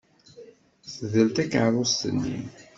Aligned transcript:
Tdel 0.95 1.27
takeṛṛust-nni. 1.35 2.39